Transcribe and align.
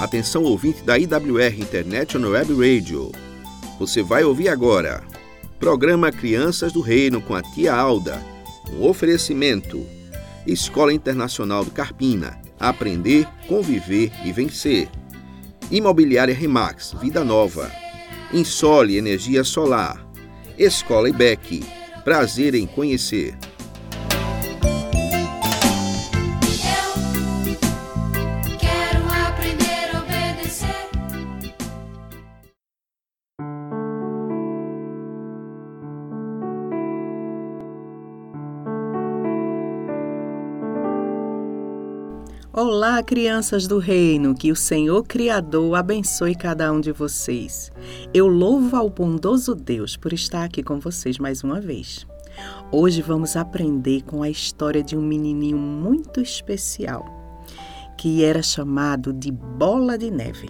Atenção 0.00 0.44
ouvinte 0.44 0.82
da 0.82 0.98
IWR 0.98 1.60
International 1.60 2.30
Web 2.30 2.54
Radio. 2.54 3.12
Você 3.78 4.02
vai 4.02 4.24
ouvir 4.24 4.48
agora. 4.48 5.04
Programa 5.58 6.10
Crianças 6.10 6.72
do 6.72 6.80
Reino 6.80 7.20
com 7.20 7.34
a 7.34 7.42
tia 7.42 7.74
Alda. 7.74 8.18
Um 8.72 8.88
oferecimento. 8.88 9.86
Escola 10.46 10.94
Internacional 10.94 11.66
do 11.66 11.70
Carpina. 11.70 12.40
Aprender, 12.58 13.28
conviver 13.46 14.10
e 14.24 14.32
vencer. 14.32 14.88
Imobiliária 15.70 16.34
Remax, 16.34 16.94
Vida 16.98 17.22
Nova. 17.22 17.70
Insole 18.32 18.96
Energia 18.96 19.44
Solar. 19.44 20.02
Escola 20.56 21.10
IBEC. 21.10 21.62
Prazer 22.04 22.54
em 22.54 22.66
conhecer. 22.66 23.36
Crianças 43.10 43.66
do 43.66 43.78
reino, 43.78 44.36
que 44.36 44.52
o 44.52 44.56
Senhor 44.56 45.02
Criador 45.02 45.74
abençoe 45.74 46.32
cada 46.32 46.72
um 46.72 46.80
de 46.80 46.92
vocês. 46.92 47.72
Eu 48.14 48.28
louvo 48.28 48.76
ao 48.76 48.88
bondoso 48.88 49.52
Deus 49.52 49.96
por 49.96 50.12
estar 50.12 50.44
aqui 50.44 50.62
com 50.62 50.78
vocês 50.78 51.18
mais 51.18 51.42
uma 51.42 51.60
vez. 51.60 52.06
Hoje 52.70 53.02
vamos 53.02 53.34
aprender 53.34 54.02
com 54.02 54.22
a 54.22 54.30
história 54.30 54.80
de 54.80 54.96
um 54.96 55.02
menininho 55.02 55.58
muito 55.58 56.20
especial, 56.20 57.04
que 57.98 58.22
era 58.22 58.44
chamado 58.44 59.12
de 59.12 59.32
Bola 59.32 59.98
de 59.98 60.08
Neve. 60.08 60.48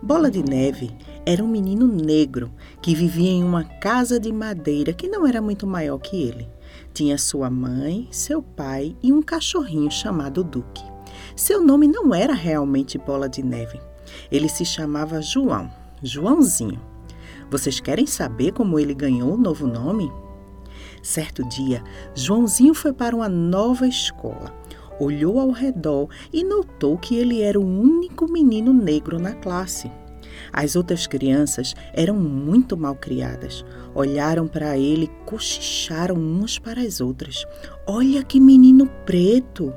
Bola 0.00 0.30
de 0.30 0.40
Neve 0.40 0.88
era 1.26 1.42
um 1.42 1.48
menino 1.48 1.88
negro 1.88 2.52
que 2.80 2.94
vivia 2.94 3.32
em 3.32 3.42
uma 3.42 3.64
casa 3.64 4.20
de 4.20 4.32
madeira 4.32 4.92
que 4.92 5.08
não 5.08 5.26
era 5.26 5.42
muito 5.42 5.66
maior 5.66 5.98
que 5.98 6.16
ele. 6.16 6.48
Tinha 6.94 7.18
sua 7.18 7.50
mãe, 7.50 8.06
seu 8.12 8.40
pai 8.40 8.96
e 9.02 9.12
um 9.12 9.20
cachorrinho 9.20 9.90
chamado 9.90 10.44
Duque. 10.44 10.91
Seu 11.34 11.62
nome 11.62 11.86
não 11.88 12.14
era 12.14 12.34
realmente 12.34 12.98
Bola 12.98 13.28
de 13.28 13.42
Neve. 13.42 13.80
Ele 14.30 14.48
se 14.48 14.64
chamava 14.64 15.22
João, 15.22 15.70
Joãozinho. 16.02 16.80
Vocês 17.50 17.80
querem 17.80 18.06
saber 18.06 18.52
como 18.52 18.78
ele 18.78 18.94
ganhou 18.94 19.34
o 19.34 19.38
novo 19.38 19.66
nome? 19.66 20.10
Certo 21.02 21.46
dia, 21.48 21.82
Joãozinho 22.14 22.74
foi 22.74 22.92
para 22.92 23.16
uma 23.16 23.28
nova 23.28 23.86
escola. 23.86 24.54
Olhou 25.00 25.40
ao 25.40 25.50
redor 25.50 26.08
e 26.32 26.44
notou 26.44 26.96
que 26.96 27.16
ele 27.16 27.42
era 27.42 27.58
o 27.58 27.64
único 27.64 28.30
menino 28.30 28.72
negro 28.72 29.18
na 29.18 29.32
classe. 29.32 29.90
As 30.52 30.76
outras 30.76 31.06
crianças 31.06 31.74
eram 31.92 32.14
muito 32.14 32.76
mal 32.76 32.94
criadas. 32.94 33.64
Olharam 33.94 34.46
para 34.46 34.78
ele, 34.78 35.10
cochicharam 35.26 36.14
umas 36.14 36.58
para 36.58 36.80
as 36.80 37.00
outras. 37.00 37.44
Olha 37.86 38.22
que 38.22 38.38
menino 38.38 38.86
preto! 39.04 39.72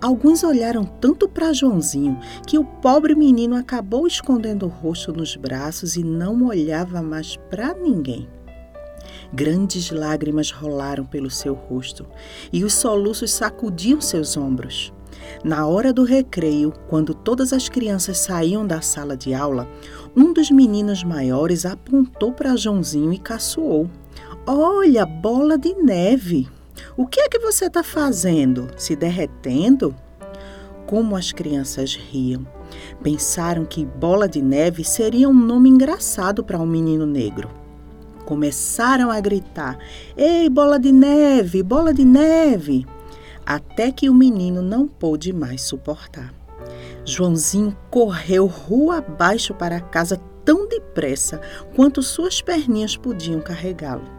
Alguns 0.00 0.44
olharam 0.44 0.84
tanto 0.84 1.28
para 1.28 1.52
Joãozinho 1.52 2.18
que 2.46 2.56
o 2.56 2.64
pobre 2.64 3.16
menino 3.16 3.56
acabou 3.56 4.06
escondendo 4.06 4.66
o 4.66 4.68
rosto 4.68 5.12
nos 5.12 5.34
braços 5.34 5.96
e 5.96 6.04
não 6.04 6.46
olhava 6.46 7.02
mais 7.02 7.36
para 7.50 7.74
ninguém. 7.74 8.28
Grandes 9.32 9.90
lágrimas 9.90 10.52
rolaram 10.52 11.04
pelo 11.04 11.28
seu 11.28 11.52
rosto 11.52 12.06
e 12.52 12.62
os 12.62 12.74
soluços 12.74 13.32
sacudiam 13.32 14.00
seus 14.00 14.36
ombros. 14.36 14.92
Na 15.42 15.66
hora 15.66 15.92
do 15.92 16.04
recreio, 16.04 16.72
quando 16.88 17.12
todas 17.12 17.52
as 17.52 17.68
crianças 17.68 18.18
saíam 18.18 18.64
da 18.64 18.80
sala 18.80 19.16
de 19.16 19.34
aula, 19.34 19.68
um 20.16 20.32
dos 20.32 20.50
meninos 20.50 21.02
maiores 21.02 21.66
apontou 21.66 22.32
para 22.32 22.56
Joãozinho 22.56 23.12
e 23.12 23.18
caçoou: 23.18 23.90
Olha, 24.46 25.04
bola 25.04 25.58
de 25.58 25.74
neve! 25.74 26.48
O 26.96 27.06
que 27.06 27.20
é 27.20 27.28
que 27.28 27.38
você 27.38 27.66
está 27.66 27.82
fazendo? 27.82 28.68
Se 28.76 28.96
derretendo? 28.96 29.94
Como 30.86 31.16
as 31.16 31.32
crianças 31.32 31.94
riam. 31.94 32.46
Pensaram 33.02 33.64
que 33.64 33.84
Bola 33.84 34.28
de 34.28 34.42
Neve 34.42 34.84
seria 34.84 35.28
um 35.28 35.34
nome 35.34 35.68
engraçado 35.68 36.42
para 36.42 36.58
um 36.58 36.66
menino 36.66 37.06
negro. 37.06 37.50
Começaram 38.24 39.10
a 39.10 39.20
gritar: 39.20 39.78
Ei, 40.16 40.48
Bola 40.48 40.78
de 40.78 40.92
Neve, 40.92 41.62
Bola 41.62 41.94
de 41.94 42.04
Neve! 42.04 42.86
Até 43.44 43.90
que 43.90 44.10
o 44.10 44.14
menino 44.14 44.60
não 44.60 44.86
pôde 44.86 45.32
mais 45.32 45.62
suportar. 45.62 46.34
Joãozinho 47.04 47.74
correu 47.90 48.46
rua 48.46 48.98
abaixo 48.98 49.54
para 49.54 49.80
casa 49.80 50.20
tão 50.44 50.68
depressa 50.68 51.40
quanto 51.74 52.02
suas 52.02 52.42
perninhas 52.42 52.96
podiam 52.96 53.40
carregá-lo. 53.40 54.17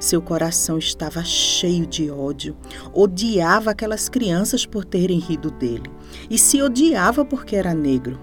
Seu 0.00 0.22
coração 0.22 0.78
estava 0.78 1.24
cheio 1.24 1.86
de 1.86 2.10
ódio. 2.10 2.56
Odiava 2.92 3.72
aquelas 3.72 4.08
crianças 4.08 4.64
por 4.64 4.84
terem 4.84 5.18
rido 5.18 5.50
dele 5.50 5.90
e 6.30 6.38
se 6.38 6.62
odiava 6.62 7.24
porque 7.24 7.56
era 7.56 7.74
negro. 7.74 8.18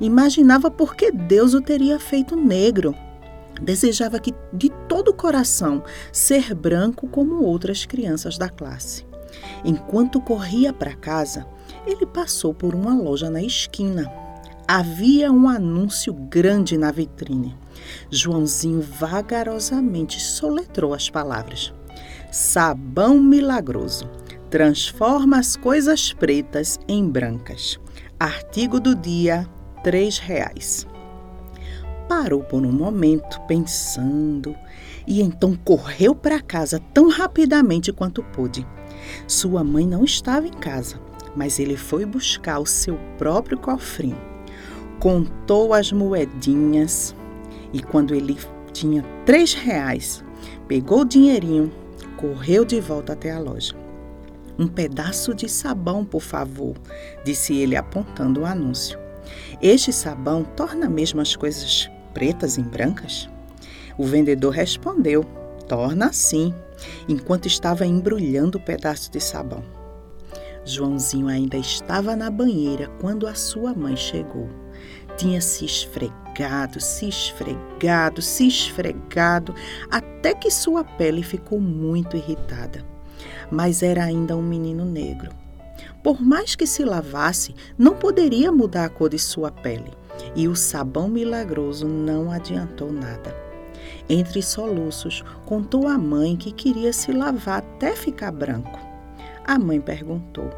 Imaginava 0.00 0.70
por 0.70 0.96
que 0.96 1.12
Deus 1.12 1.54
o 1.54 1.60
teria 1.60 1.98
feito 1.98 2.34
negro. 2.34 2.94
Desejava 3.60 4.18
que, 4.18 4.34
de 4.52 4.68
todo 4.88 5.08
o 5.08 5.14
coração, 5.14 5.84
ser 6.12 6.54
branco 6.54 7.06
como 7.06 7.44
outras 7.44 7.86
crianças 7.86 8.36
da 8.36 8.48
classe. 8.48 9.06
Enquanto 9.64 10.20
corria 10.20 10.72
para 10.72 10.94
casa, 10.94 11.46
ele 11.86 12.04
passou 12.04 12.52
por 12.52 12.74
uma 12.74 12.94
loja 12.94 13.30
na 13.30 13.42
esquina. 13.42 14.10
Havia 14.66 15.30
um 15.30 15.48
anúncio 15.48 16.12
grande 16.12 16.76
na 16.76 16.90
vitrine. 16.90 17.56
Joãozinho 18.10 18.80
vagarosamente 18.80 20.20
soletrou 20.20 20.94
as 20.94 21.08
palavras. 21.10 21.72
Sabão 22.30 23.20
milagroso. 23.20 24.08
Transforma 24.50 25.38
as 25.38 25.56
coisas 25.56 26.12
pretas 26.12 26.78
em 26.86 27.08
brancas. 27.08 27.78
Artigo 28.18 28.78
do 28.78 28.94
dia, 28.94 29.48
três 29.82 30.18
reais. 30.18 30.86
Parou 32.08 32.42
por 32.42 32.64
um 32.64 32.72
momento, 32.72 33.40
pensando, 33.48 34.54
e 35.06 35.22
então 35.22 35.56
correu 35.56 36.14
para 36.14 36.40
casa 36.40 36.78
tão 36.92 37.08
rapidamente 37.08 37.92
quanto 37.92 38.22
pôde. 38.22 38.66
Sua 39.26 39.64
mãe 39.64 39.86
não 39.86 40.04
estava 40.04 40.46
em 40.46 40.52
casa, 40.52 41.00
mas 41.34 41.58
ele 41.58 41.76
foi 41.76 42.04
buscar 42.04 42.58
o 42.58 42.66
seu 42.66 42.98
próprio 43.16 43.58
cofrinho. 43.58 44.20
Contou 45.00 45.74
as 45.74 45.90
moedinhas, 45.90 47.14
e 47.72 47.80
quando 47.80 48.14
ele 48.14 48.36
tinha 48.72 49.02
três 49.24 49.54
reais, 49.54 50.24
pegou 50.68 51.00
o 51.00 51.04
dinheirinho, 51.04 51.72
correu 52.16 52.64
de 52.64 52.80
volta 52.80 53.12
até 53.12 53.30
a 53.30 53.38
loja. 53.38 53.74
Um 54.58 54.68
pedaço 54.68 55.34
de 55.34 55.48
sabão, 55.48 56.04
por 56.04 56.20
favor, 56.20 56.76
disse 57.24 57.54
ele 57.54 57.74
apontando 57.74 58.42
o 58.42 58.46
anúncio. 58.46 58.98
Este 59.60 59.92
sabão 59.92 60.44
torna 60.44 60.88
mesmo 60.88 61.20
as 61.20 61.34
coisas 61.34 61.90
pretas 62.12 62.58
em 62.58 62.62
brancas? 62.62 63.28
O 63.96 64.04
vendedor 64.04 64.50
respondeu: 64.50 65.24
Torna 65.68 66.12
sim, 66.12 66.54
enquanto 67.08 67.46
estava 67.46 67.86
embrulhando 67.86 68.58
o 68.58 68.60
pedaço 68.60 69.10
de 69.10 69.20
sabão. 69.20 69.64
Joãozinho 70.64 71.28
ainda 71.28 71.56
estava 71.56 72.14
na 72.14 72.30
banheira 72.30 72.88
quando 73.00 73.26
a 73.26 73.34
sua 73.34 73.74
mãe 73.74 73.96
chegou. 73.96 74.48
Tinha 75.16 75.40
se 75.40 75.64
esfregado, 75.64 76.21
se 76.80 77.08
esfregado, 77.08 78.22
se 78.22 78.46
esfregado, 78.46 79.54
até 79.90 80.34
que 80.34 80.50
sua 80.50 80.84
pele 80.84 81.22
ficou 81.22 81.60
muito 81.60 82.16
irritada. 82.16 82.84
Mas 83.50 83.82
era 83.82 84.04
ainda 84.04 84.36
um 84.36 84.42
menino 84.42 84.84
negro. 84.84 85.30
Por 86.02 86.20
mais 86.20 86.54
que 86.54 86.66
se 86.66 86.84
lavasse, 86.84 87.54
não 87.78 87.94
poderia 87.94 88.50
mudar 88.50 88.86
a 88.86 88.88
cor 88.88 89.10
de 89.10 89.18
sua 89.18 89.50
pele, 89.50 89.92
e 90.34 90.48
o 90.48 90.56
sabão 90.56 91.08
milagroso 91.08 91.86
não 91.86 92.30
adiantou 92.30 92.92
nada. 92.92 93.34
Entre 94.08 94.42
soluços, 94.42 95.22
contou 95.46 95.86
à 95.86 95.96
mãe 95.96 96.36
que 96.36 96.50
queria 96.50 96.92
se 96.92 97.12
lavar 97.12 97.58
até 97.58 97.94
ficar 97.94 98.32
branco. 98.32 98.78
A 99.44 99.58
mãe 99.58 99.80
perguntou: 99.80 100.50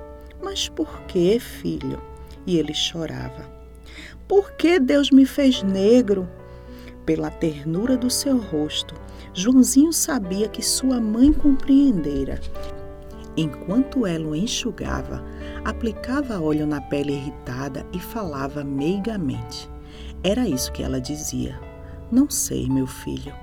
Mas 0.43 0.69
por 0.69 1.03
que, 1.03 1.38
filho? 1.38 2.00
E 2.47 2.59
ele 2.59 2.75
chorava. 2.75 3.54
Por 4.26 4.53
que 4.53 4.81
Deus 4.81 5.11
me 5.11 5.26
fez 5.26 5.62
negro? 5.62 6.29
Pela 7.05 7.31
ternura 7.31 7.97
do 7.97 8.09
seu 8.09 8.38
rosto, 8.38 8.94
Joãozinho 9.35 9.93
sabia 9.93 10.49
que 10.49 10.62
sua 10.62 10.99
mãe 10.99 11.32
compreendera. 11.32 12.41
Enquanto 13.37 14.06
ela 14.06 14.29
o 14.29 14.35
enxugava, 14.35 15.23
aplicava 15.65 16.41
óleo 16.41 16.67
na 16.67 16.81
pele 16.81 17.12
irritada 17.12 17.85
e 17.93 17.99
falava 17.99 18.65
meigamente. 18.65 19.69
Era 20.23 20.49
isso 20.49 20.73
que 20.73 20.82
ela 20.82 21.00
dizia. 21.00 21.61
Não 22.11 22.31
sei, 22.31 22.69
meu 22.69 22.87
filho. 22.87 23.35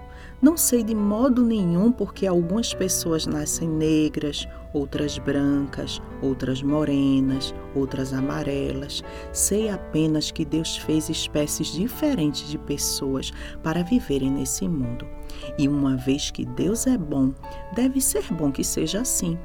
Não 0.42 0.57
sei 0.57 0.84
de 0.84 0.95
modo 0.95 1.45
nenhum 1.45 1.92
porque 1.92 2.25
algumas 2.25 2.74
pessoas 2.74 3.27
nascem 3.27 3.69
negras, 3.69 4.48
outras 4.74 5.18
brancas, 5.18 6.02
outras 6.22 6.62
morenas, 6.62 7.54
outras 7.76 8.14
amarelas. 8.14 9.04
Sei 9.32 9.70
apenas 9.70 10.32
que 10.32 10.46
Deus 10.46 10.78
fez 10.78 11.10
espécies 11.10 11.68
diferentes 11.68 12.50
de 12.50 12.58
pessoas 12.58 13.32
para 13.64 13.84
viverem 13.84 14.32
nesse 14.32 14.68
mundo. 14.68 15.08
E 15.58 15.68
uma 15.68 15.96
vez 15.96 16.32
que 16.32 16.46
Deus 16.46 16.88
é 16.88 16.98
bom, 16.98 17.34
deve 17.76 18.02
ser 18.02 18.24
bom 18.34 18.52
que 18.52 18.64
seja 18.64 19.02
assim. 19.02 19.38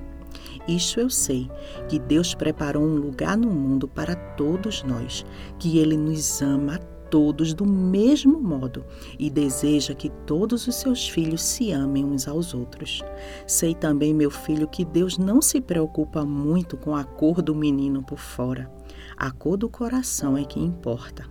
Isto 0.69 1.01
eu 1.01 1.09
sei, 1.09 1.49
que 1.89 1.99
Deus 1.99 2.35
preparou 2.35 2.83
um 2.83 2.97
lugar 2.97 3.37
no 3.37 3.51
mundo 3.51 3.87
para 3.87 4.15
todos 4.15 4.83
nós, 4.83 5.25
que 5.59 5.79
Ele 5.79 5.97
nos 5.97 6.43
ama 6.43 6.79
todos 7.11 7.55
do 7.55 7.67
mesmo 7.67 8.41
modo 8.41 8.85
e 9.19 9.31
deseja 9.31 9.95
que 9.95 10.11
todos 10.27 10.67
os 10.67 10.75
seus 10.75 11.09
filhos 11.09 11.43
se 11.43 11.73
amem 11.73 12.05
uns 12.05 12.29
aos 12.29 12.55
outros. 12.55 13.03
Sei 13.47 13.75
também, 13.75 14.13
meu 14.13 14.31
filho, 14.31 14.69
que 14.69 14.85
Deus 14.85 15.19
não 15.19 15.41
se 15.41 15.61
preocupa 15.61 16.25
muito 16.25 16.77
com 16.77 16.95
a 16.95 17.05
cor 17.05 17.43
do 17.43 17.55
menino 17.55 18.03
por 18.03 18.19
fora. 18.19 18.71
A 19.17 19.31
cor 19.31 19.57
do 19.57 19.69
coração 19.69 20.37
é 20.37 20.45
que 20.45 20.61
importa. 20.61 21.25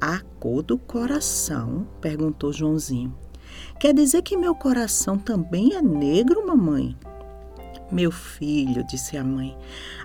A 0.00 0.20
cor 0.38 0.62
do 0.62 0.78
coração? 0.78 1.86
perguntou 2.00 2.52
Joãozinho. 2.52 3.14
Quer 3.78 3.94
dizer 3.94 4.22
que 4.22 4.36
meu 4.36 4.54
coração 4.54 5.18
também 5.18 5.74
é 5.74 5.82
negro, 5.82 6.46
mamãe? 6.46 6.96
Meu 7.90 8.10
filho, 8.10 8.84
disse 8.84 9.18
a 9.18 9.24
mãe, 9.24 9.56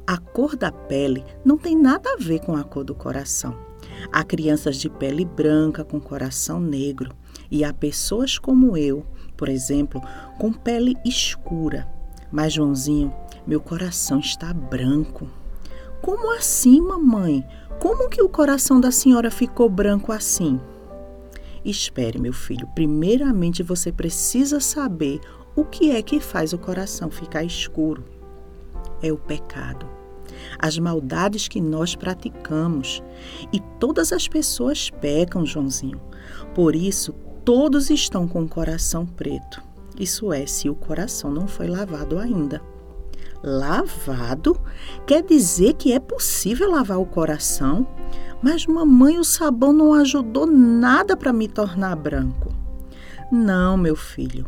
a 0.05 0.17
cor 0.17 0.57
da 0.57 0.71
pele 0.71 1.23
não 1.45 1.57
tem 1.57 1.75
nada 1.75 2.13
a 2.13 2.17
ver 2.17 2.39
com 2.39 2.55
a 2.55 2.63
cor 2.63 2.83
do 2.83 2.93
coração. 2.93 3.66
Há 4.11 4.23
crianças 4.23 4.77
de 4.77 4.89
pele 4.89 5.25
branca 5.25 5.83
com 5.83 5.99
coração 5.99 6.59
negro 6.59 7.15
e 7.49 7.63
há 7.63 7.73
pessoas 7.73 8.37
como 8.37 8.77
eu, 8.77 9.05
por 9.35 9.49
exemplo, 9.49 10.01
com 10.37 10.51
pele 10.51 10.95
escura. 11.05 11.87
Mas, 12.31 12.53
Joãozinho, 12.53 13.13
meu 13.45 13.61
coração 13.61 14.19
está 14.19 14.53
branco. 14.53 15.29
Como 16.01 16.35
assim, 16.35 16.81
mamãe? 16.81 17.45
Como 17.79 18.09
que 18.09 18.21
o 18.21 18.29
coração 18.29 18.81
da 18.81 18.91
senhora 18.91 19.31
ficou 19.31 19.69
branco 19.69 20.11
assim? 20.11 20.59
Espere, 21.63 22.19
meu 22.19 22.33
filho. 22.33 22.67
Primeiramente 22.73 23.61
você 23.61 23.91
precisa 23.91 24.59
saber 24.59 25.19
o 25.55 25.65
que 25.65 25.91
é 25.91 26.01
que 26.01 26.19
faz 26.19 26.53
o 26.53 26.57
coração 26.57 27.09
ficar 27.09 27.43
escuro? 27.43 28.03
É 29.01 29.11
o 29.11 29.17
pecado. 29.17 29.96
As 30.59 30.77
maldades 30.77 31.47
que 31.47 31.61
nós 31.61 31.95
praticamos. 31.95 33.03
E 33.51 33.59
todas 33.79 34.11
as 34.11 34.27
pessoas 34.27 34.89
pecam, 34.89 35.45
Joãozinho. 35.45 36.01
Por 36.53 36.75
isso, 36.75 37.13
todos 37.43 37.89
estão 37.89 38.27
com 38.27 38.43
o 38.43 38.49
coração 38.49 39.05
preto. 39.05 39.61
Isso 39.99 40.31
é, 40.31 40.45
se 40.45 40.69
o 40.69 40.75
coração 40.75 41.31
não 41.31 41.47
foi 41.47 41.67
lavado 41.67 42.19
ainda. 42.19 42.61
Lavado? 43.43 44.59
Quer 45.05 45.23
dizer 45.23 45.73
que 45.73 45.91
é 45.93 45.99
possível 45.99 46.71
lavar 46.71 46.99
o 46.99 47.05
coração? 47.05 47.87
Mas, 48.41 48.65
mamãe, 48.65 49.17
o 49.17 49.23
sabão 49.23 49.73
não 49.73 49.93
ajudou 49.93 50.45
nada 50.45 51.15
para 51.15 51.33
me 51.33 51.47
tornar 51.47 51.95
branco. 51.95 52.56
Não, 53.31 53.77
meu 53.77 53.95
filho 53.95 54.45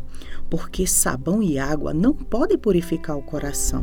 porque 0.50 0.84
sabão 0.86 1.40
e 1.40 1.58
água 1.58 1.94
não 1.94 2.12
podem 2.12 2.58
purificar 2.58 3.16
o 3.16 3.22
coração. 3.22 3.80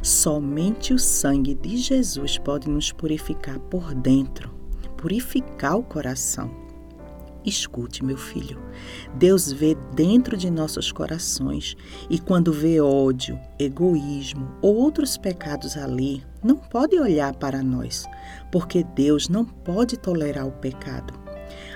Somente 0.00 0.94
o 0.94 0.98
sangue 0.98 1.54
de 1.54 1.76
Jesus 1.76 2.38
pode 2.38 2.70
nos 2.70 2.92
purificar 2.92 3.58
por 3.58 3.92
dentro, 3.92 4.50
purificar 4.96 5.76
o 5.76 5.82
coração. 5.82 6.62
Escute, 7.44 8.02
meu 8.02 8.16
filho, 8.16 8.58
Deus 9.16 9.52
vê 9.52 9.76
dentro 9.94 10.34
de 10.34 10.50
nossos 10.50 10.90
corações 10.90 11.76
e 12.08 12.18
quando 12.18 12.54
vê 12.54 12.80
ódio, 12.80 13.38
egoísmo 13.58 14.48
ou 14.62 14.76
outros 14.76 15.18
pecados 15.18 15.76
ali, 15.76 16.24
não 16.42 16.56
pode 16.56 16.98
olhar 16.98 17.34
para 17.34 17.62
nós, 17.62 18.06
porque 18.50 18.82
Deus 18.82 19.28
não 19.28 19.44
pode 19.44 19.98
tolerar 19.98 20.46
o 20.46 20.52
pecado. 20.52 21.23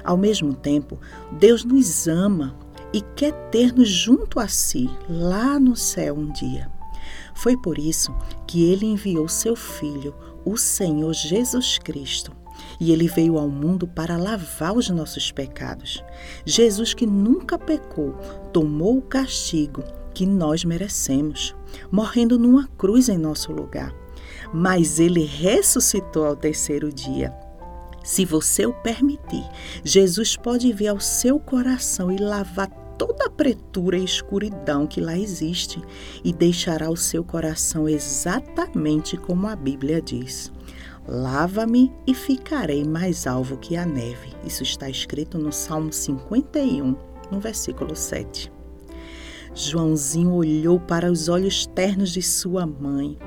Ao 0.04 0.16
mesmo 0.16 0.54
tempo, 0.54 0.98
Deus 1.32 1.64
nos 1.64 2.06
ama 2.06 2.56
e 2.92 3.00
quer 3.00 3.32
ter-nos 3.50 3.88
junto 3.88 4.40
a 4.40 4.48
si, 4.48 4.88
lá 5.08 5.58
no 5.58 5.76
céu 5.76 6.14
um 6.16 6.30
dia. 6.32 6.70
Foi 7.34 7.56
por 7.56 7.78
isso 7.78 8.14
que 8.46 8.70
ele 8.70 8.86
enviou 8.86 9.28
seu 9.28 9.54
Filho, 9.54 10.14
o 10.44 10.56
Senhor 10.56 11.12
Jesus 11.12 11.78
Cristo. 11.78 12.32
E 12.80 12.90
ele 12.92 13.06
veio 13.06 13.38
ao 13.38 13.48
mundo 13.48 13.86
para 13.86 14.16
lavar 14.16 14.76
os 14.76 14.88
nossos 14.90 15.30
pecados. 15.30 16.02
Jesus, 16.44 16.92
que 16.94 17.06
nunca 17.06 17.58
pecou, 17.58 18.14
tomou 18.52 18.98
o 18.98 19.02
castigo 19.02 19.84
que 20.12 20.26
nós 20.26 20.64
merecemos, 20.64 21.54
morrendo 21.90 22.38
numa 22.38 22.66
cruz 22.76 23.08
em 23.08 23.16
nosso 23.16 23.52
lugar. 23.52 23.94
Mas 24.52 24.98
ele 24.98 25.24
ressuscitou 25.24 26.26
ao 26.26 26.34
terceiro 26.34 26.92
dia 26.92 27.32
se 28.08 28.24
você 28.24 28.64
o 28.64 28.72
permitir, 28.72 29.46
Jesus 29.84 30.34
pode 30.34 30.72
vir 30.72 30.88
ao 30.88 30.98
seu 30.98 31.38
coração 31.38 32.10
e 32.10 32.16
lavar 32.16 32.66
toda 32.96 33.26
a 33.26 33.30
pretura 33.30 33.98
e 33.98 34.04
escuridão 34.04 34.86
que 34.86 34.98
lá 34.98 35.14
existe 35.14 35.78
e 36.24 36.32
deixará 36.32 36.88
o 36.88 36.96
seu 36.96 37.22
coração 37.22 37.86
exatamente 37.86 39.18
como 39.18 39.46
a 39.46 39.54
Bíblia 39.54 40.00
diz. 40.00 40.50
Lava-me 41.06 41.92
e 42.06 42.14
ficarei 42.14 42.82
mais 42.82 43.26
alvo 43.26 43.58
que 43.58 43.76
a 43.76 43.84
neve. 43.84 44.32
Isso 44.42 44.62
está 44.62 44.88
escrito 44.88 45.36
no 45.36 45.52
Salmo 45.52 45.92
51, 45.92 46.96
no 47.30 47.40
versículo 47.40 47.94
7. 47.94 48.50
Joãozinho 49.54 50.32
olhou 50.32 50.78
para 50.78 51.10
os 51.10 51.28
olhos 51.28 51.66
ternos 51.66 52.10
de 52.10 52.22
sua 52.22 52.64
mãe. 52.64 53.18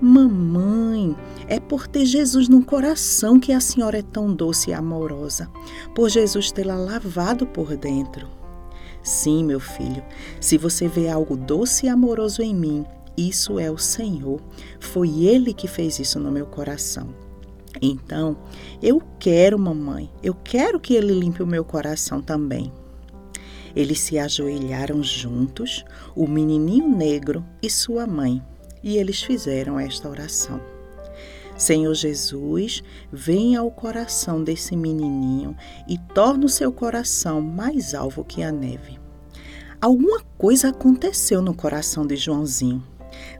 Mamãe, 0.00 1.16
é 1.46 1.60
por 1.60 1.86
ter 1.86 2.04
Jesus 2.04 2.48
no 2.48 2.64
coração 2.64 3.38
que 3.38 3.52
a 3.52 3.60
senhora 3.60 3.98
é 3.98 4.02
tão 4.02 4.34
doce 4.34 4.70
e 4.70 4.74
amorosa, 4.74 5.48
por 5.94 6.08
Jesus 6.10 6.50
tê-la 6.50 6.76
lavado 6.76 7.46
por 7.46 7.76
dentro. 7.76 8.28
Sim, 9.02 9.44
meu 9.44 9.60
filho, 9.60 10.02
se 10.40 10.58
você 10.58 10.88
vê 10.88 11.08
algo 11.08 11.36
doce 11.36 11.86
e 11.86 11.88
amoroso 11.88 12.42
em 12.42 12.54
mim, 12.54 12.84
isso 13.16 13.58
é 13.58 13.70
o 13.70 13.78
Senhor. 13.78 14.40
Foi 14.80 15.24
Ele 15.24 15.54
que 15.54 15.68
fez 15.68 15.98
isso 15.98 16.18
no 16.18 16.30
meu 16.30 16.46
coração. 16.46 17.14
Então, 17.80 18.36
eu 18.82 19.02
quero, 19.18 19.58
mamãe, 19.58 20.10
eu 20.22 20.34
quero 20.34 20.80
que 20.80 20.94
Ele 20.94 21.12
limpe 21.12 21.42
o 21.42 21.46
meu 21.46 21.64
coração 21.64 22.20
também. 22.20 22.72
Eles 23.76 24.00
se 24.00 24.18
ajoelharam 24.18 25.02
juntos, 25.02 25.84
o 26.14 26.26
menininho 26.26 26.88
negro 26.88 27.44
e 27.60 27.68
sua 27.68 28.06
mãe, 28.06 28.42
e 28.84 28.98
eles 28.98 29.22
fizeram 29.22 29.80
esta 29.80 30.08
oração. 30.08 30.60
Senhor 31.56 31.94
Jesus, 31.94 32.82
venha 33.10 33.60
ao 33.60 33.70
coração 33.70 34.44
desse 34.44 34.76
menininho 34.76 35.56
e 35.88 35.96
torna 35.96 36.44
o 36.44 36.48
seu 36.48 36.70
coração 36.70 37.40
mais 37.40 37.94
alvo 37.94 38.24
que 38.24 38.42
a 38.42 38.52
neve. 38.52 39.00
Alguma 39.80 40.20
coisa 40.36 40.68
aconteceu 40.68 41.40
no 41.40 41.54
coração 41.54 42.06
de 42.06 42.16
Joãozinho. 42.16 42.84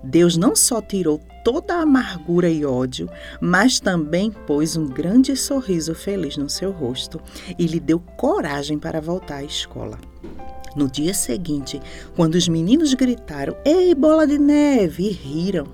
Deus 0.02 0.36
não 0.36 0.56
só 0.56 0.80
tirou 0.80 1.20
toda 1.44 1.74
a 1.74 1.82
amargura 1.82 2.48
e 2.48 2.64
ódio, 2.64 3.08
mas 3.40 3.78
também 3.78 4.30
pôs 4.30 4.76
um 4.76 4.88
grande 4.88 5.36
sorriso 5.36 5.94
feliz 5.94 6.38
no 6.38 6.48
seu 6.48 6.72
rosto 6.72 7.20
e 7.58 7.66
lhe 7.66 7.78
deu 7.78 8.00
coragem 8.00 8.78
para 8.78 9.00
voltar 9.00 9.36
à 9.36 9.44
escola. 9.44 9.98
No 10.74 10.90
dia 10.90 11.14
seguinte, 11.14 11.80
quando 12.16 12.34
os 12.34 12.48
meninos 12.48 12.94
gritaram: 12.94 13.54
Ei, 13.64 13.94
bola 13.94 14.26
de 14.26 14.38
neve! 14.38 15.04
e 15.04 15.12
riram, 15.12 15.66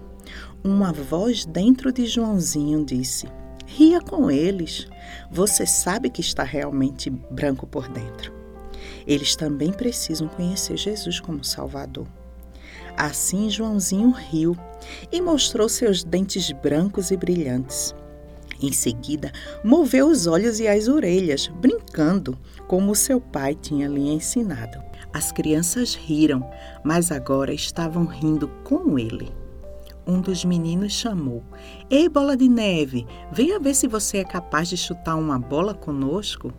uma 0.62 0.92
voz 0.92 1.46
dentro 1.46 1.90
de 1.92 2.04
Joãozinho 2.04 2.84
disse: 2.84 3.26
Ria 3.64 4.00
com 4.00 4.30
eles. 4.30 4.86
Você 5.30 5.64
sabe 5.64 6.10
que 6.10 6.20
está 6.20 6.42
realmente 6.42 7.08
branco 7.08 7.66
por 7.66 7.88
dentro. 7.88 8.32
Eles 9.06 9.34
também 9.36 9.72
precisam 9.72 10.28
conhecer 10.28 10.76
Jesus 10.76 11.18
como 11.20 11.42
Salvador. 11.42 12.06
Assim 13.00 13.48
Joãozinho 13.48 14.10
riu 14.10 14.54
e 15.10 15.22
mostrou 15.22 15.70
seus 15.70 16.04
dentes 16.04 16.52
brancos 16.52 17.10
e 17.10 17.16
brilhantes. 17.16 17.94
Em 18.60 18.70
seguida, 18.72 19.32
moveu 19.64 20.06
os 20.06 20.26
olhos 20.26 20.60
e 20.60 20.68
as 20.68 20.86
orelhas, 20.86 21.48
brincando, 21.48 22.36
como 22.68 22.94
seu 22.94 23.18
pai 23.18 23.54
tinha 23.54 23.88
lhe 23.88 24.06
ensinado. 24.10 24.78
As 25.14 25.32
crianças 25.32 25.94
riram, 25.94 26.46
mas 26.84 27.10
agora 27.10 27.54
estavam 27.54 28.04
rindo 28.04 28.48
com 28.64 28.98
ele. 28.98 29.32
Um 30.06 30.20
dos 30.20 30.44
meninos 30.44 30.92
chamou: 30.92 31.42
Ei, 31.88 32.06
bola 32.06 32.36
de 32.36 32.50
neve, 32.50 33.06
venha 33.32 33.58
ver 33.58 33.74
se 33.74 33.88
você 33.88 34.18
é 34.18 34.24
capaz 34.24 34.68
de 34.68 34.76
chutar 34.76 35.16
uma 35.16 35.38
bola 35.38 35.72
conosco. 35.72 36.52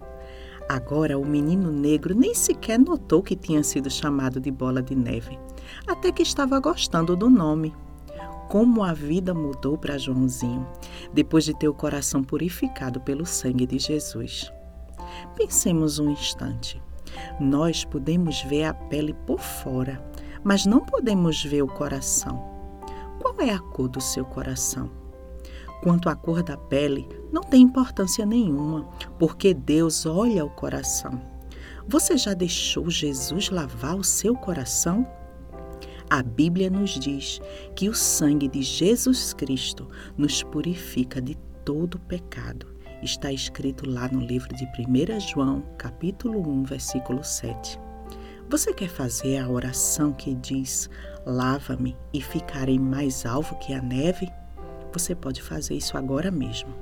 Agora 0.68 1.20
o 1.20 1.26
menino 1.26 1.72
negro 1.72 2.16
nem 2.16 2.34
sequer 2.34 2.80
notou 2.80 3.22
que 3.22 3.36
tinha 3.36 3.62
sido 3.62 3.92
chamado 3.92 4.40
de 4.40 4.50
bola 4.50 4.82
de 4.82 4.96
neve, 4.96 5.38
até 5.88 6.12
que 6.12 6.24
estava 6.24 6.60
gostando 6.60 7.16
do 7.16 7.30
nome. 7.30 7.74
Como 8.50 8.84
a 8.84 8.94
vida 8.94 9.34
mudou 9.34 9.78
para 9.78 9.98
Joãozinho, 9.98 10.68
depois 11.14 11.46
de 11.46 11.54
ter 11.58 11.70
o 11.70 11.74
coração 11.74 12.24
purificado 12.24 13.00
pelo 13.00 13.26
sangue 13.26 13.66
de 13.66 13.80
Jesus. 13.80 14.52
Pensemos 15.36 16.00
um 16.00 16.10
instante. 16.10 16.82
Nós 17.40 17.86
podemos 17.86 18.42
ver 18.44 18.66
a 18.66 18.74
pele 18.74 19.14
por 19.26 19.40
fora, 19.40 20.04
mas 20.44 20.66
não 20.66 20.80
podemos 20.82 21.44
ver 21.44 21.62
o 21.62 21.68
coração. 21.68 22.50
qual 23.22 23.36
é 23.40 23.52
a 23.52 23.60
cor 23.60 23.88
do 23.88 24.02
seu 24.02 24.26
coração? 24.26 24.90
Quanto 25.82 26.10
à 26.10 26.16
cor 26.16 26.44
da 26.44 26.58
pele, 26.58 27.08
não 27.32 27.42
tem 27.42 27.62
importância 27.62 28.26
nenhuma, 28.26 28.88
porque 29.18 29.54
Deus 29.54 30.06
olha 30.06 30.46
o 30.46 30.50
coração. 30.50 31.22
Você 31.88 32.18
já 32.18 32.34
deixou 32.34 32.90
Jesus 32.90 33.50
lavar 33.50 33.96
o 33.96 34.04
seu 34.04 34.36
coração? 34.36 35.08
A 36.12 36.22
Bíblia 36.22 36.70
nos 36.70 37.00
diz 37.00 37.40
que 37.74 37.88
o 37.88 37.94
sangue 37.96 38.50
de 38.50 38.62
Jesus 38.62 39.34
Cristo 39.34 39.90
nos 40.18 40.44
purifica 40.44 41.22
de 41.22 41.36
todo 41.64 41.98
pecado. 42.00 42.68
Está 43.02 43.32
escrito 43.32 43.90
lá 43.90 44.10
no 44.10 44.20
livro 44.20 44.54
de 44.54 44.66
1 44.66 45.22
João, 45.22 45.64
capítulo 45.78 46.46
1, 46.46 46.64
versículo 46.66 47.24
7. 47.24 47.80
Você 48.50 48.74
quer 48.74 48.90
fazer 48.90 49.38
a 49.38 49.48
oração 49.48 50.12
que 50.12 50.36
diz: 50.36 50.90
Lava-me 51.26 51.96
e 52.14 52.22
ficarei 52.22 52.78
mais 52.78 53.26
alvo 53.26 53.58
que 53.60 53.74
a 53.74 53.82
neve? 53.82 54.28
Você 54.92 55.16
pode 55.16 55.42
fazer 55.42 55.76
isso 55.76 55.96
agora 55.96 56.30
mesmo. 56.30 56.76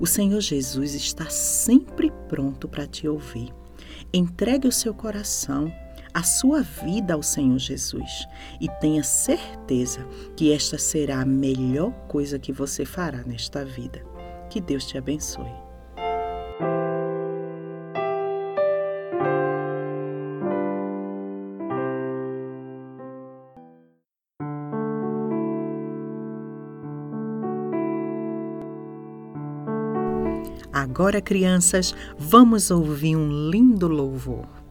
O 0.00 0.06
Senhor 0.06 0.40
Jesus 0.40 0.94
está 0.94 1.30
sempre 1.30 2.10
pronto 2.28 2.66
para 2.66 2.88
te 2.88 3.06
ouvir. 3.06 3.54
Entregue 4.12 4.66
o 4.66 4.72
seu 4.72 4.92
coração, 4.92 5.72
a 6.14 6.22
sua 6.22 6.62
vida 6.62 7.14
ao 7.14 7.22
Senhor 7.22 7.58
Jesus 7.58 8.26
e 8.60 8.68
tenha 8.80 9.02
certeza 9.02 10.06
que 10.36 10.52
esta 10.52 10.78
será 10.78 11.20
a 11.20 11.26
melhor 11.26 11.92
coisa 12.08 12.38
que 12.38 12.52
você 12.52 12.84
fará 12.84 13.22
nesta 13.24 13.64
vida. 13.64 14.04
Que 14.50 14.60
Deus 14.60 14.86
te 14.86 14.98
abençoe. 14.98 15.50
Agora, 30.72 31.22
crianças, 31.22 31.94
vamos 32.18 32.70
ouvir 32.70 33.16
um 33.16 33.50
lindo 33.50 33.88
louvor. 33.88 34.61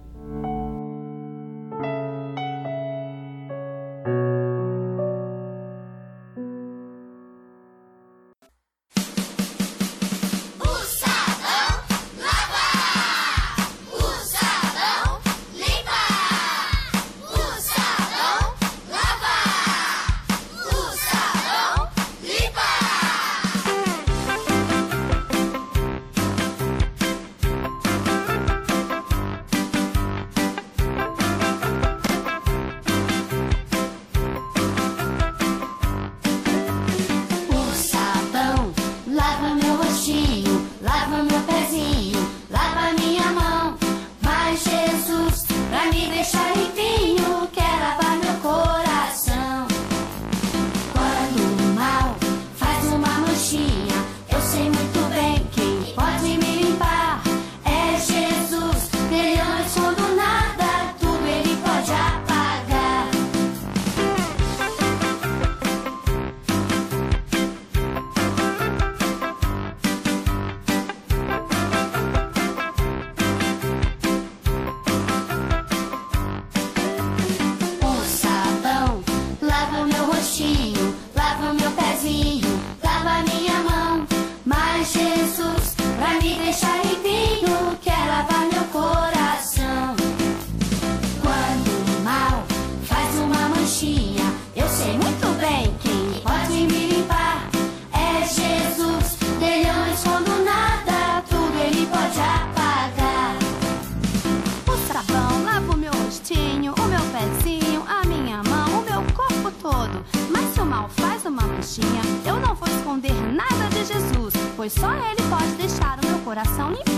Pois 114.62 114.74
só 114.74 114.94
Ele 114.94 115.28
pode 115.28 115.56
deixar 115.56 115.98
o 115.98 116.08
meu 116.08 116.20
coração 116.20 116.70
limpinho 116.70 116.91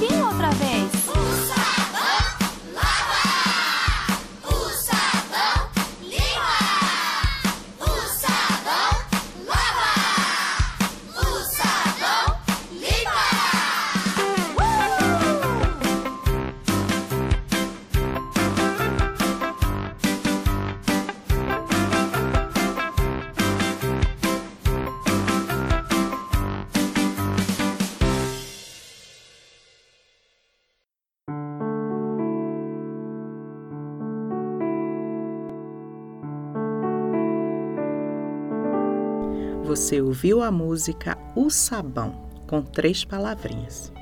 Você 39.63 40.01
ouviu 40.01 40.43
a 40.43 40.51
música 40.51 41.17
O 41.33 41.49
Sabão, 41.49 42.27
com 42.45 42.61
três 42.61 43.05
palavrinhas. 43.05 43.93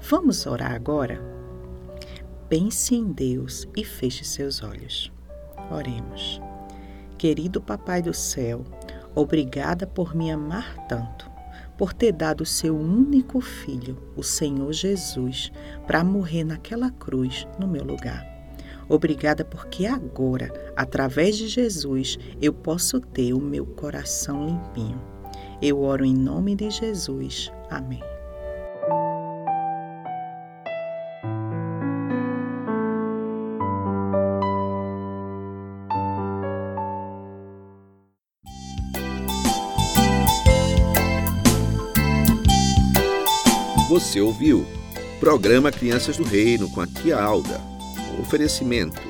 Vamos 0.00 0.46
orar 0.46 0.72
agora? 0.72 1.20
Pense 2.48 2.94
em 2.94 3.10
Deus 3.10 3.66
e 3.76 3.84
feche 3.84 4.24
seus 4.24 4.62
olhos. 4.62 5.12
Oremos. 5.68 6.40
Querido 7.18 7.60
Papai 7.60 8.02
do 8.02 8.14
céu, 8.14 8.64
obrigada 9.16 9.84
por 9.84 10.14
me 10.14 10.30
amar 10.30 10.76
tanto, 10.86 11.28
por 11.76 11.92
ter 11.92 12.12
dado 12.12 12.46
seu 12.46 12.76
único 12.78 13.40
filho, 13.40 14.00
o 14.16 14.22
Senhor 14.22 14.72
Jesus, 14.72 15.50
para 15.88 16.04
morrer 16.04 16.44
naquela 16.44 16.92
cruz 16.92 17.48
no 17.58 17.66
meu 17.66 17.82
lugar. 17.82 18.33
Obrigada 18.88 19.44
porque 19.44 19.86
agora, 19.86 20.52
através 20.76 21.36
de 21.36 21.48
Jesus, 21.48 22.18
eu 22.40 22.52
posso 22.52 23.00
ter 23.00 23.32
o 23.32 23.40
meu 23.40 23.66
coração 23.66 24.46
limpinho. 24.46 25.00
Eu 25.60 25.80
oro 25.80 26.04
em 26.04 26.14
nome 26.14 26.54
de 26.54 26.70
Jesus. 26.70 27.50
Amém. 27.70 28.02
Você 43.88 44.20
ouviu? 44.20 44.66
Programa 45.20 45.70
Crianças 45.70 46.16
do 46.16 46.24
Reino 46.24 46.68
com 46.70 46.80
a 46.80 46.86
tia 46.86 47.16
Alda. 47.16 47.73
Oferecimento: 48.20 49.00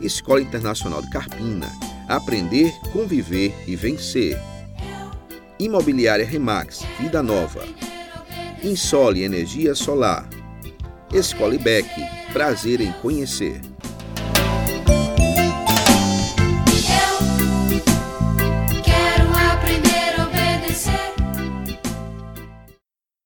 Escola 0.00 0.40
Internacional 0.40 1.02
de 1.02 1.10
Carpina. 1.10 1.70
Aprender, 2.08 2.72
conviver 2.92 3.54
e 3.66 3.76
vencer. 3.76 4.40
Imobiliária 5.58 6.26
Remax, 6.26 6.80
Vida 6.98 7.22
Nova. 7.22 7.64
Insole 8.62 9.22
Energia 9.22 9.74
Solar. 9.74 10.28
Escola 11.12 11.54
IBEC, 11.54 11.88
prazer 12.32 12.80
em 12.80 12.92
conhecer. 13.00 13.60